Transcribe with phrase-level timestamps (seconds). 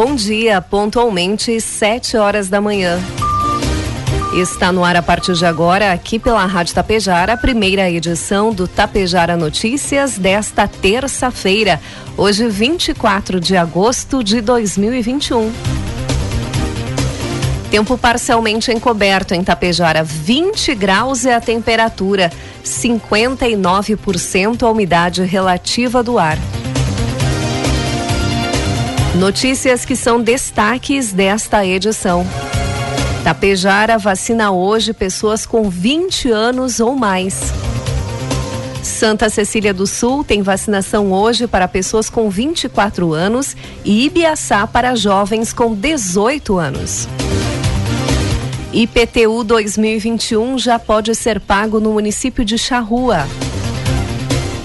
[0.00, 3.00] Bom dia, pontualmente, 7 horas da manhã.
[4.32, 8.68] Está no ar a partir de agora, aqui pela Rádio Tapejara, a primeira edição do
[8.68, 11.80] Tapejara Notícias desta terça-feira,
[12.16, 15.50] hoje 24 de agosto de 2021.
[17.68, 22.30] Tempo parcialmente encoberto em Tapejara, 20 graus é a temperatura,
[22.64, 26.38] 59% a umidade relativa do ar.
[29.14, 32.26] Notícias que são destaques desta edição.
[33.24, 37.52] Tapejara vacina hoje pessoas com 20 anos ou mais.
[38.82, 44.94] Santa Cecília do Sul tem vacinação hoje para pessoas com 24 anos e Ibiaçá para
[44.94, 47.08] jovens com 18 anos.
[48.72, 53.26] IPTU 2021 já pode ser pago no município de Charrua.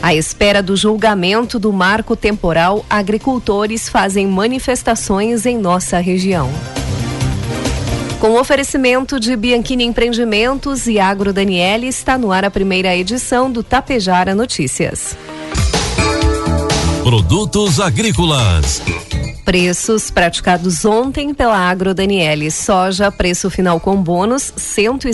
[0.03, 6.49] À espera do julgamento do marco temporal, agricultores fazem manifestações em nossa região.
[8.19, 13.63] Com oferecimento de Bianchini Empreendimentos e Agro Daniele, está no ar a primeira edição do
[13.63, 15.15] Tapejara Notícias.
[17.01, 18.81] Produtos agrícolas.
[19.45, 22.49] Preços praticados ontem pela Agro Daniele.
[22.49, 25.13] Soja, preço final com bônus, cento e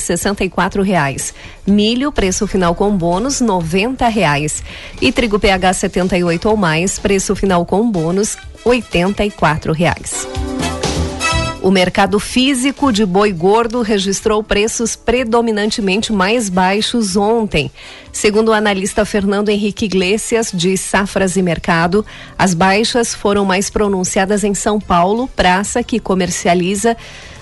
[0.84, 1.34] reais.
[1.66, 4.64] Milho, preço final com bônus, noventa reais.
[5.02, 9.32] E trigo PH 78 ou mais, preço final com bônus, oitenta e
[9.74, 10.28] reais.
[11.70, 17.70] O mercado físico de boi gordo registrou preços predominantemente mais baixos ontem.
[18.12, 22.04] Segundo o analista Fernando Henrique Iglesias, de Safras e Mercado,
[22.36, 26.98] as baixas foram mais pronunciadas em São Paulo, praça que comercializa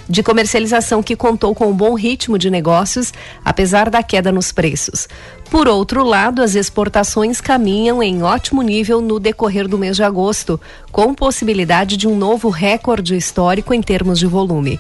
[0.10, 3.14] de comercialização que contou com um bom ritmo de negócios,
[3.44, 5.08] apesar da queda nos preços.
[5.50, 10.60] Por outro lado, as exportações caminham em ótimo nível no decorrer do mês de agosto,
[10.92, 14.80] com possibilidade de um novo recorde histórico em termos de volume.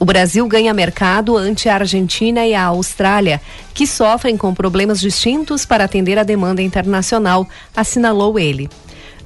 [0.00, 3.38] O Brasil ganha mercado ante a Argentina e a Austrália,
[3.74, 8.70] que sofrem com problemas distintos para atender a demanda internacional, assinalou ele.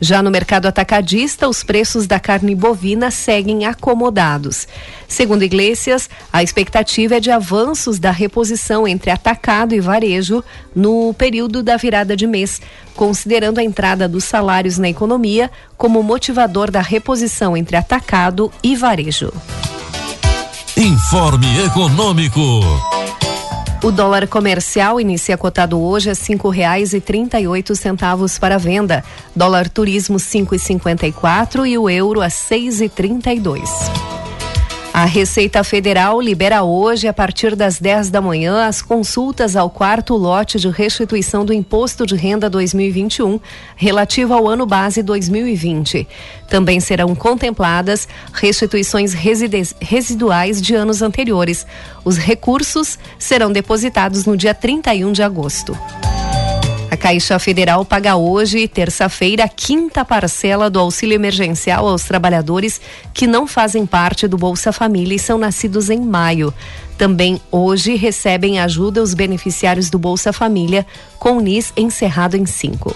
[0.00, 4.66] Já no mercado atacadista, os preços da carne bovina seguem acomodados.
[5.06, 10.43] Segundo Iglesias, a expectativa é de avanços da reposição entre atacado e varejo
[10.75, 12.60] no período da virada de mês,
[12.94, 19.32] considerando a entrada dos salários na economia como motivador da reposição entre atacado e varejo.
[20.76, 22.94] Informe Econômico.
[23.84, 28.56] O dólar comercial inicia cotado hoje a cinco reais e trinta e oito centavos para
[28.56, 29.05] venda.
[29.37, 33.39] Dólar turismo cinco e cinquenta e quatro e o euro a seis e trinta e
[33.39, 33.69] dois.
[34.97, 40.15] A Receita Federal libera hoje, a partir das 10 da manhã, as consultas ao quarto
[40.15, 43.41] lote de restituição do Imposto de Renda 2021,
[43.75, 46.06] relativo ao ano base 2020.
[46.49, 49.12] Também serão contempladas restituições
[49.81, 51.66] residuais de anos anteriores.
[52.05, 55.76] Os recursos serão depositados no dia 31 de agosto.
[56.94, 62.81] A Caixa Federal paga hoje, terça-feira, a quinta parcela do auxílio emergencial aos trabalhadores
[63.12, 66.55] que não fazem parte do Bolsa Família e são nascidos em maio.
[66.97, 70.87] Também hoje recebem ajuda os beneficiários do Bolsa Família,
[71.19, 72.94] com o NIS encerrado em 5.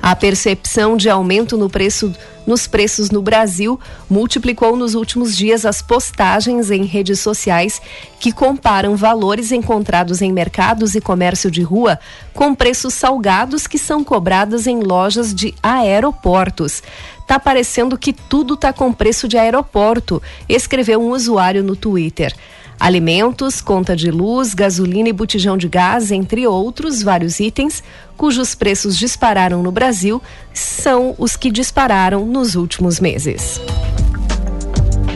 [0.00, 2.14] A percepção de aumento no preço
[2.46, 7.80] nos preços no Brasil multiplicou nos últimos dias as postagens em redes sociais
[8.18, 11.98] que comparam valores encontrados em mercados e comércio de rua
[12.34, 16.82] com preços salgados que são cobrados em lojas de aeroportos.
[17.26, 22.34] Tá parecendo que tudo tá com preço de aeroporto, escreveu um usuário no Twitter.
[22.82, 27.80] Alimentos, conta de luz, gasolina e botijão de gás, entre outros vários itens,
[28.22, 30.22] cujos preços dispararam no Brasil,
[30.54, 33.60] são os que dispararam nos últimos meses.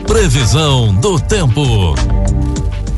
[0.05, 1.95] Previsão do tempo.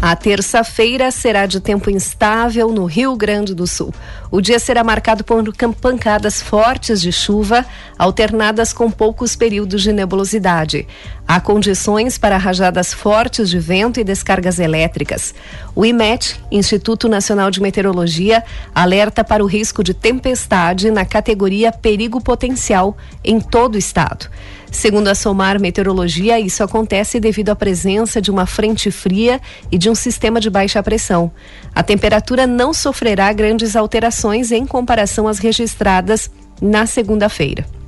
[0.02, 3.94] A terça-feira será de tempo instável no Rio Grande do Sul.
[4.32, 5.44] O dia será marcado por
[5.82, 7.66] pancadas fortes de chuva,
[7.98, 10.88] alternadas com poucos períodos de nebulosidade.
[11.28, 15.36] Há condições para rajadas fortes de vento e descargas elétricas.
[15.76, 18.42] O IMET, Instituto Nacional de Meteorologia,
[18.74, 24.30] alerta para o risco de tempestade na categoria perigo potencial em todo o estado.
[24.72, 29.90] Segundo a Somar Meteorologia, isso acontece devido à presença de uma frente fria e de
[29.90, 31.32] um sistema de baixa pressão.
[31.74, 36.30] A temperatura não sofrerá grandes alterações em comparação às registradas
[36.62, 37.79] na segunda-feira.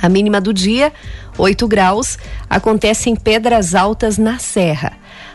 [0.00, 0.92] A mínima do dia,
[1.36, 2.18] 8 graus,
[2.48, 4.92] acontece em Pedras Altas, na Serra.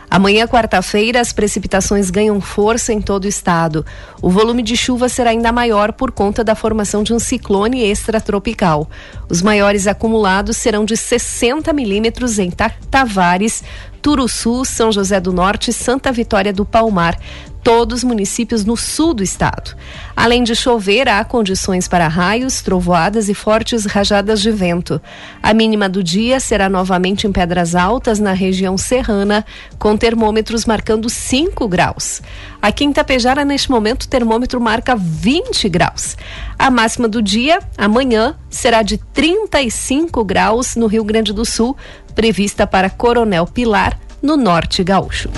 [0.08, 3.84] Amanhã, quarta-feira, as precipitações ganham força em todo o estado.
[4.22, 8.88] O volume de chuva será ainda maior por conta da formação de um ciclone extratropical.
[9.28, 12.52] Os maiores acumulados serão de 60 milímetros em
[12.90, 13.64] Tavares,
[14.00, 17.18] Turuçu, São José do Norte e Santa Vitória do Palmar
[17.66, 19.74] todos os municípios no sul do estado.
[20.14, 25.02] Além de chover, há condições para raios, trovoadas e fortes rajadas de vento.
[25.42, 29.44] A mínima do dia será novamente em Pedras Altas, na região serrana,
[29.80, 32.22] com termômetros marcando 5 graus.
[32.62, 36.16] Aqui em Tapejara, neste momento, o termômetro marca 20 graus.
[36.56, 41.76] A máxima do dia, amanhã, será de 35 graus no Rio Grande do Sul,
[42.14, 45.28] prevista para Coronel Pilar, no norte gaúcho.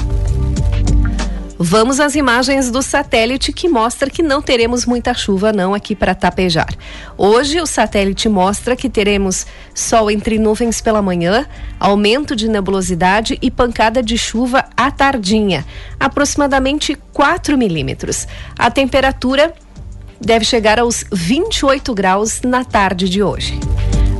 [1.60, 6.14] Vamos às imagens do satélite que mostra que não teremos muita chuva não aqui para
[6.14, 6.72] Tapejar.
[7.16, 9.44] Hoje o satélite mostra que teremos
[9.74, 11.46] sol entre nuvens pela manhã,
[11.80, 15.66] aumento de nebulosidade e pancada de chuva à tardinha,
[15.98, 18.28] aproximadamente 4 milímetros.
[18.56, 19.52] A temperatura
[20.20, 23.58] deve chegar aos 28 graus na tarde de hoje.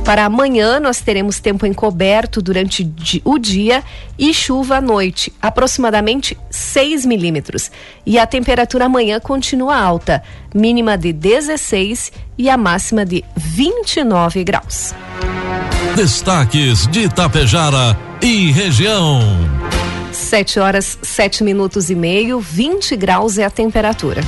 [0.09, 2.91] Para amanhã, nós teremos tempo encoberto durante
[3.23, 3.83] o dia
[4.17, 7.69] e chuva à noite, aproximadamente 6 milímetros.
[8.07, 14.95] E a temperatura amanhã continua alta, mínima de 16 e a máxima de 29 graus.
[15.95, 19.21] Destaques de Itapejara e região.
[20.11, 24.21] 7 horas, 7 minutos e meio, 20 graus é a temperatura.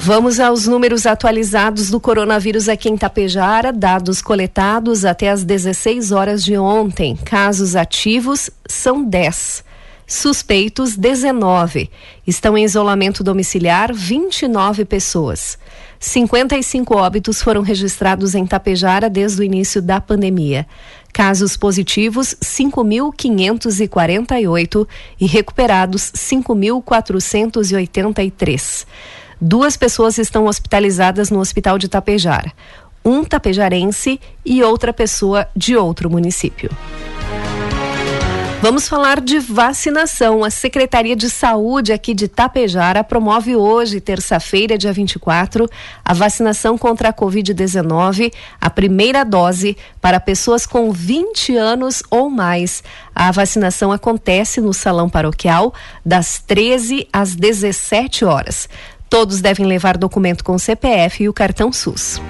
[0.00, 6.44] Vamos aos números atualizados do coronavírus aqui em Tapejara, dados coletados até as 16 horas
[6.44, 7.16] de ontem.
[7.16, 9.64] Casos ativos são 10.
[10.06, 11.90] Suspeitos 19.
[12.26, 15.58] Estão em isolamento domiciliar 29 pessoas.
[16.00, 20.66] 55 óbitos foram registrados em Tapejara desde o início da pandemia.
[21.12, 24.88] Casos positivos 5.548
[25.20, 28.86] e recuperados 5.483.
[29.40, 32.52] Duas pessoas estão hospitalizadas no hospital de Tapejara.
[33.04, 36.70] Um tapejarense e outra pessoa de outro município.
[38.60, 40.42] Vamos falar de vacinação.
[40.42, 45.70] A Secretaria de Saúde aqui de Tapejara promove hoje, terça-feira, dia 24,
[46.04, 52.82] a vacinação contra a Covid-19, a primeira dose para pessoas com 20 anos ou mais.
[53.14, 55.72] A vacinação acontece no Salão Paroquial
[56.04, 58.68] das 13 às 17 horas.
[59.08, 62.20] Todos devem levar documento com CPF e o cartão SUS.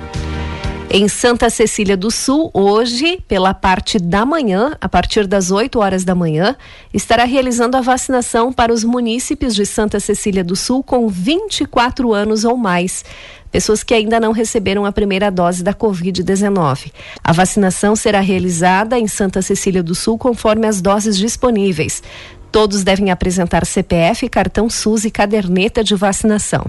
[0.91, 6.03] Em Santa Cecília do Sul, hoje, pela parte da manhã, a partir das 8 horas
[6.03, 6.57] da manhã,
[6.95, 12.43] estará realizando a vacinação para os munícipes de Santa Cecília do Sul com 24 anos
[12.43, 13.05] ou mais.
[13.51, 16.91] Pessoas que ainda não receberam a primeira dose da Covid-19.
[17.23, 22.03] A vacinação será realizada em Santa Cecília do Sul conforme as doses disponíveis.
[22.51, 26.65] Todos devem apresentar CPF, cartão SUS e caderneta de vacinação.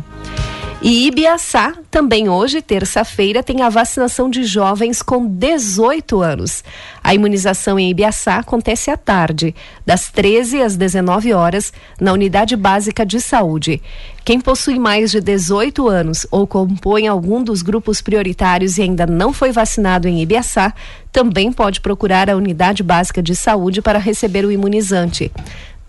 [0.81, 6.63] E Ibiaçá, também hoje, terça-feira, tem a vacinação de jovens com 18 anos.
[7.03, 9.53] A imunização em Ibiaçá acontece à tarde,
[9.85, 13.81] das 13 às 19 horas, na Unidade Básica de Saúde.
[14.23, 19.33] Quem possui mais de 18 anos ou compõe algum dos grupos prioritários e ainda não
[19.33, 20.73] foi vacinado em Ibiaçá,
[21.11, 25.29] também pode procurar a Unidade Básica de Saúde para receber o imunizante.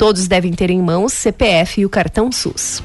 [0.01, 2.83] Todos devem ter em mãos CPF e o cartão SUS.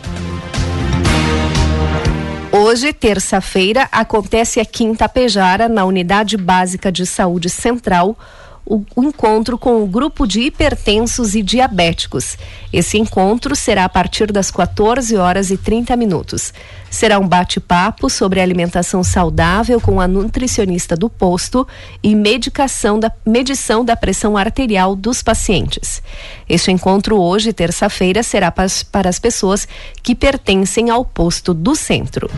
[2.52, 8.18] Hoje, terça-feira, acontece a Quinta Pejara, na Unidade Básica de Saúde Central,
[8.66, 12.38] o, encontro com o grupo de hipertensos e diabéticos.
[12.74, 16.52] Esse encontro será a partir das 14 horas e 30 minutos.
[16.90, 21.68] Será um bate-papo sobre alimentação saudável com a nutricionista do posto
[22.02, 26.02] e medicação da, medição da pressão arterial dos pacientes.
[26.50, 29.68] Este encontro hoje, terça-feira, será para, para as pessoas
[30.02, 32.30] que pertencem ao posto do centro.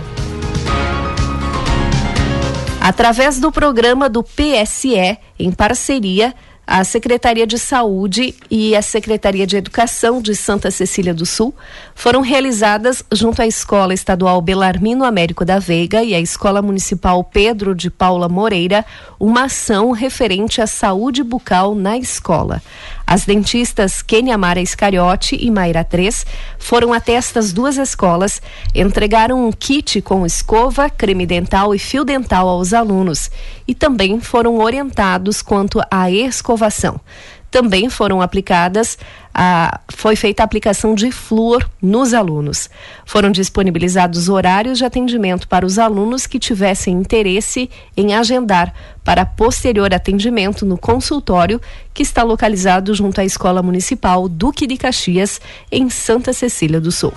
[2.87, 6.33] Através do programa do PSE, em parceria,
[6.65, 11.53] a Secretaria de Saúde e a Secretaria de Educação de Santa Cecília do Sul
[11.93, 17.75] foram realizadas junto à Escola Estadual Belarmino Américo da Veiga e à Escola Municipal Pedro
[17.75, 18.85] de Paula Moreira
[19.19, 22.61] uma ação referente à saúde bucal na escola.
[23.05, 26.25] As dentistas Kenia Mara Iscariote e Mayra 3
[26.67, 28.41] foram até estas duas escolas,
[28.75, 33.31] entregaram um kit com escova, creme dental e fio dental aos alunos
[33.65, 36.99] e também foram orientados quanto à escovação
[37.49, 38.97] também foram aplicadas,
[39.33, 42.69] a, foi feita a aplicação de flúor nos alunos.
[43.05, 48.73] Foram disponibilizados horários de atendimento para os alunos que tivessem interesse em agendar
[49.03, 51.61] para posterior atendimento no consultório
[51.93, 55.39] que está localizado junto à Escola Municipal Duque de Caxias,
[55.71, 57.13] em Santa Cecília do Sul.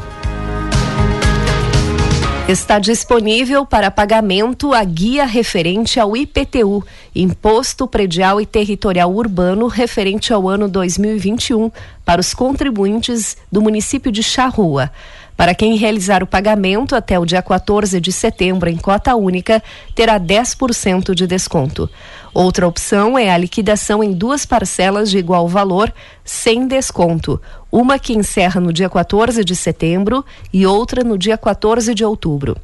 [2.50, 10.32] Está disponível para pagamento a guia referente ao IPTU, Imposto Predial e Territorial Urbano, referente
[10.32, 11.70] ao ano 2021,
[12.04, 14.90] para os contribuintes do município de Charrua.
[15.40, 19.62] Para quem realizar o pagamento até o dia 14 de setembro em cota única,
[19.94, 21.88] terá 10% de desconto.
[22.34, 25.90] Outra opção é a liquidação em duas parcelas de igual valor,
[26.22, 27.40] sem desconto.
[27.72, 32.54] Uma que encerra no dia 14 de setembro e outra no dia 14 de outubro.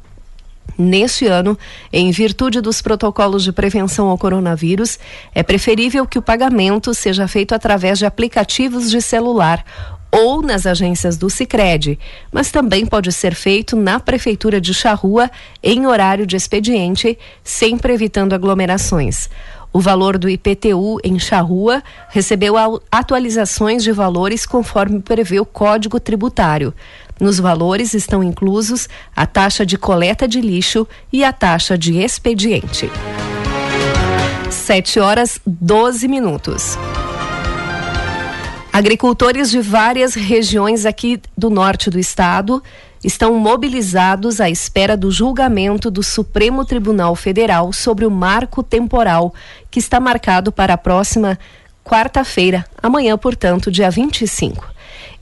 [0.77, 1.57] Neste ano,
[1.91, 4.99] em virtude dos protocolos de prevenção ao coronavírus,
[5.33, 9.65] é preferível que o pagamento seja feito através de aplicativos de celular
[10.11, 11.99] ou nas agências do Sicredi,
[12.31, 15.29] mas também pode ser feito na prefeitura de Charrua
[15.61, 19.29] em horário de expediente, sempre evitando aglomerações.
[19.71, 22.55] O valor do IPTU em Charrua recebeu
[22.91, 26.73] atualizações de valores conforme prevê o Código Tributário.
[27.19, 32.89] Nos valores estão inclusos a taxa de coleta de lixo e a taxa de expediente.
[34.49, 36.77] 7 horas 12 minutos.
[38.77, 42.61] Agricultores de várias regiões aqui do norte do estado
[43.03, 49.33] estão mobilizados à espera do julgamento do Supremo Tribunal Federal sobre o marco temporal,
[49.71, 51.39] que está marcado para a próxima
[51.83, 54.71] quarta-feira, amanhã, portanto, dia 25.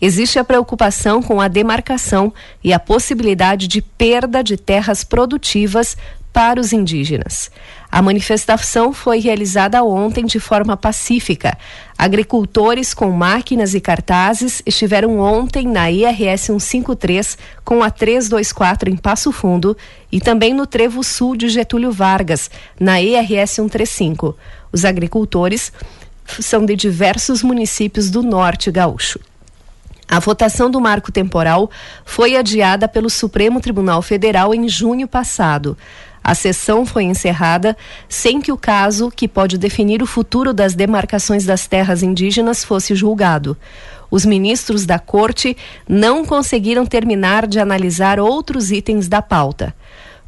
[0.02, 5.96] Existe a preocupação com a demarcação e a possibilidade de perda de terras produtivas
[6.34, 7.50] para os indígenas.
[7.96, 11.58] A manifestação foi realizada ontem de forma pacífica.
[11.98, 19.32] Agricultores com máquinas e cartazes estiveram ontem na IRS 153 com a 324 em Passo
[19.32, 19.78] Fundo
[20.12, 24.36] e também no Trevo Sul de Getúlio Vargas, na IRS 135.
[24.74, 25.72] Os agricultores
[26.42, 29.22] são de diversos municípios do norte gaúcho.
[30.06, 31.72] A votação do marco temporal
[32.04, 35.78] foi adiada pelo Supremo Tribunal Federal em junho passado.
[36.28, 37.78] A sessão foi encerrada
[38.10, 42.96] sem que o caso, que pode definir o futuro das demarcações das terras indígenas, fosse
[42.96, 43.56] julgado.
[44.10, 45.56] Os ministros da corte
[45.88, 49.76] não conseguiram terminar de analisar outros itens da pauta.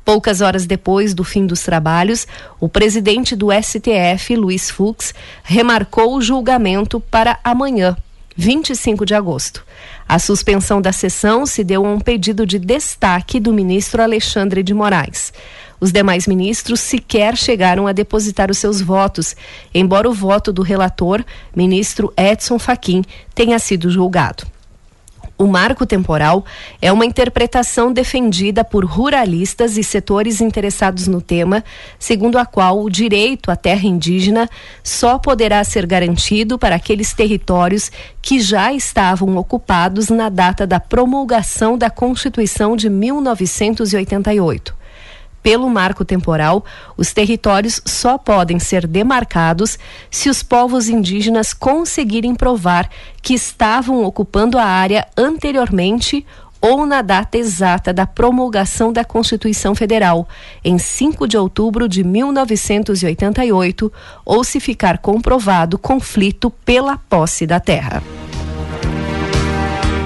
[0.06, 2.28] Poucas horas depois do fim dos trabalhos,
[2.60, 7.98] o presidente do STF, Luiz Fux, remarcou o julgamento para amanhã,
[8.36, 9.66] 25 de agosto.
[10.08, 14.76] A suspensão da sessão se deu a um pedido de destaque do ministro Alexandre de
[14.76, 15.34] Moraes.
[15.80, 19.36] Os demais ministros sequer chegaram a depositar os seus votos,
[19.74, 21.24] embora o voto do relator,
[21.56, 23.04] ministro Edson Fachin,
[23.36, 24.46] tenha sido julgado.
[25.38, 26.44] O marco temporal
[26.82, 31.64] é uma interpretação defendida por ruralistas e setores interessados no tema,
[32.00, 34.50] segundo a qual o direito à terra indígena
[34.84, 41.78] só poderá ser garantido para aqueles territórios que já estavam ocupados na data da promulgação
[41.78, 44.87] da Constituição de 1988
[45.48, 46.66] pelo marco temporal,
[46.98, 49.80] os territórios só podem ser demarcados
[50.12, 52.90] se os povos indígenas conseguirem provar
[53.22, 56.26] que estavam ocupando a área anteriormente
[56.60, 60.28] ou na data exata da promulgação da Constituição Federal,
[60.66, 63.90] em 5 de outubro de 1988,
[64.26, 68.04] ou se ficar comprovado conflito pela posse da terra.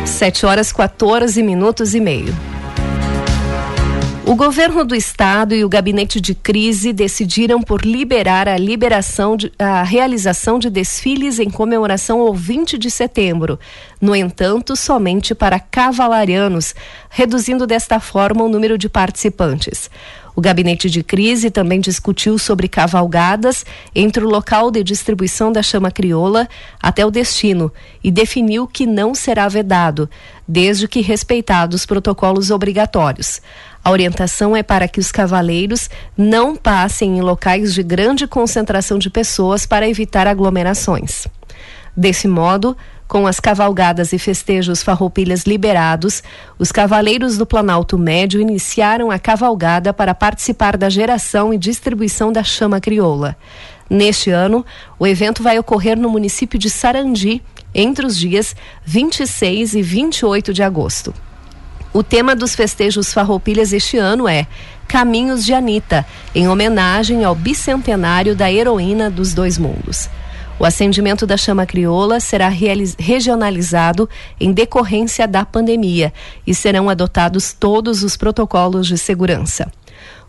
[0.05, 2.50] 7 horas 14 minutos e meio.
[4.23, 9.51] O governo do estado e o gabinete de crise decidiram por liberar a liberação de,
[9.57, 13.59] a realização de desfiles em comemoração ao 20 de setembro.
[13.99, 16.75] No entanto, somente para cavalarianos,
[17.09, 19.89] reduzindo desta forma o número de participantes.
[20.35, 25.91] O gabinete de crise também discutiu sobre cavalgadas entre o local de distribuição da chama
[25.91, 26.47] crioula
[26.81, 27.71] até o destino
[28.03, 30.09] e definiu que não será vedado,
[30.47, 33.41] desde que respeitados os protocolos obrigatórios.
[33.83, 39.09] A orientação é para que os cavaleiros não passem em locais de grande concentração de
[39.09, 41.27] pessoas para evitar aglomerações.
[41.97, 46.23] Desse modo, com as cavalgadas e festejos farroupilhas liberados,
[46.57, 52.43] os cavaleiros do Planalto Médio iniciaram a cavalgada para participar da geração e distribuição da
[52.43, 53.35] chama crioula.
[53.89, 54.65] Neste ano,
[54.97, 60.63] o evento vai ocorrer no município de Sarandi, entre os dias 26 e 28 de
[60.63, 61.13] agosto.
[61.93, 64.47] O tema dos festejos farroupilhas este ano é
[64.87, 70.09] Caminhos de Anitta, em homenagem ao bicentenário da heroína dos dois mundos.
[70.57, 76.13] O acendimento da chama crioula será regionalizado em decorrência da pandemia
[76.47, 79.69] e serão adotados todos os protocolos de segurança.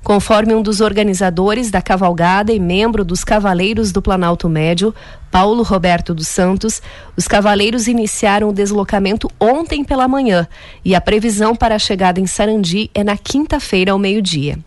[0.02, 4.92] Conforme um dos organizadores da cavalgada e membro dos Cavaleiros do Planalto Médio,
[5.30, 6.82] Paulo Roberto dos Santos,
[7.16, 10.48] os cavaleiros iniciaram o deslocamento ontem pela manhã
[10.84, 14.58] e a previsão para a chegada em Sarandi é na quinta-feira ao meio-dia.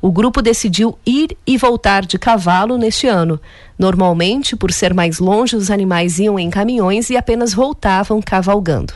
[0.00, 3.40] O grupo decidiu ir e voltar de cavalo neste ano.
[3.78, 8.94] Normalmente, por ser mais longe, os animais iam em caminhões e apenas voltavam cavalgando.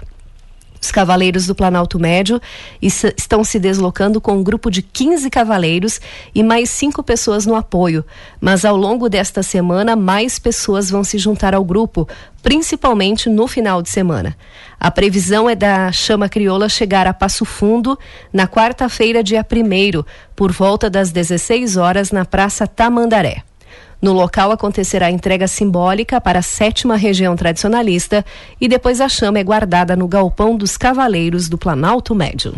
[0.87, 2.41] Os cavaleiros do Planalto Médio
[2.81, 6.01] estão se deslocando com um grupo de 15 cavaleiros
[6.33, 8.05] e mais cinco pessoas no apoio.
[8.41, 12.09] Mas ao longo desta semana, mais pessoas vão se juntar ao grupo,
[12.41, 14.37] principalmente no final de semana.
[14.79, 17.99] A previsão é da chama crioula chegar a Passo Fundo
[18.33, 20.05] na quarta-feira, dia 1,
[20.37, 23.43] por volta das 16 horas, na Praça Tamandaré.
[24.07, 28.25] No local acontecerá a entrega simbólica para a sétima região tradicionalista
[28.61, 32.55] e depois a chama é guardada no galpão dos Cavaleiros do Planalto Médio.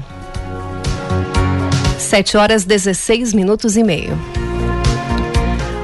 [1.99, 4.19] 7 horas 16 minutos e meio.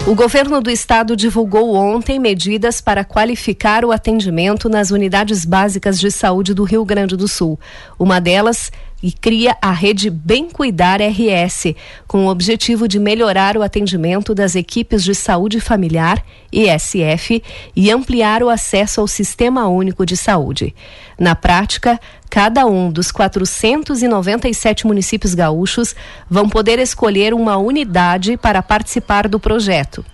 [0.06, 6.11] O governo do estado divulgou ontem medidas para qualificar o atendimento nas unidades básicas de
[6.11, 7.58] saúde do Rio Grande do Sul.
[7.99, 8.70] Uma delas
[9.02, 11.75] e cria a rede Bem Cuidar RS,
[12.06, 17.42] com o objetivo de melhorar o atendimento das equipes de saúde familiar, ISF,
[17.75, 20.75] e ampliar o acesso ao Sistema Único de Saúde.
[21.18, 21.99] Na prática,
[22.35, 25.95] cada um dos 497 municípios gaúchos
[26.29, 30.05] vão poder escolher uma unidade para participar do projeto.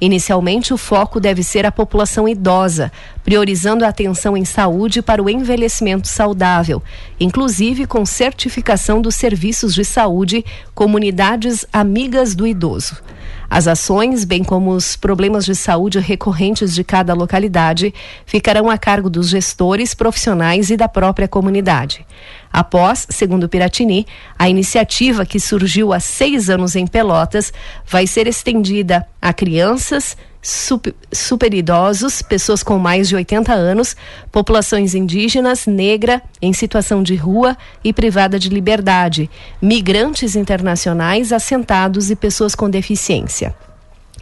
[0.00, 2.90] Inicialmente, o foco deve ser a população idosa,
[3.22, 6.82] priorizando a atenção em saúde para o envelhecimento saudável,
[7.20, 10.44] inclusive com certificação dos serviços de saúde,
[10.74, 12.96] comunidades amigas do idoso.
[13.50, 17.94] As ações, bem como os problemas de saúde recorrentes de cada localidade,
[18.26, 22.04] ficarão a cargo dos gestores, profissionais e da própria comunidade.
[22.52, 24.06] Após, segundo Piratini,
[24.38, 27.52] a iniciativa que surgiu há seis anos em Pelotas
[27.86, 33.96] vai ser estendida a crianças, super, super idosos, pessoas com mais de 80 anos,
[34.30, 42.16] populações indígenas, negra, em situação de rua e privada de liberdade, migrantes internacionais, assentados e
[42.16, 43.54] pessoas com deficiência.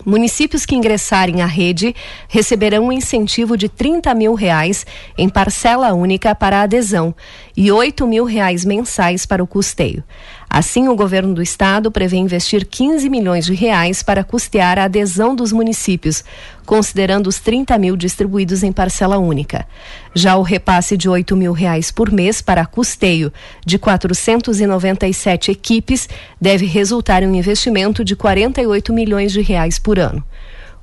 [0.06, 1.92] Municípios que ingressarem à rede
[2.28, 4.86] receberão um incentivo de 30 mil reais
[5.18, 7.12] em parcela única para a adesão
[7.56, 10.04] e 8 mil reais mensais para o custeio.
[10.48, 15.34] Assim, o governo do estado prevê investir 15 milhões de reais para custear a adesão
[15.34, 16.22] dos municípios,
[16.66, 19.66] considerando os 30 mil distribuídos em parcela única.
[20.14, 23.32] Já o repasse de 8 mil reais por mês para custeio
[23.64, 30.22] de 497 equipes deve resultar em um investimento de 48 milhões de reais por ano.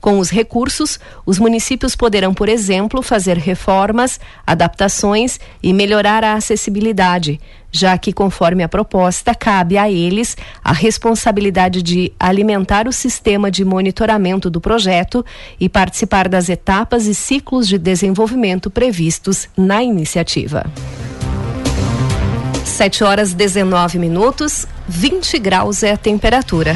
[0.04, 7.39] Com os recursos, os municípios poderão, por exemplo, fazer reformas, adaptações e melhorar a acessibilidade,
[7.73, 13.65] já que, conforme a proposta, cabe a eles a responsabilidade de alimentar o sistema de
[13.65, 15.25] monitoramento do projeto
[15.59, 20.65] e participar das etapas e ciclos de desenvolvimento previstos na iniciativa.
[22.63, 26.75] 7 horas 19 minutos, 20 graus é a temperatura.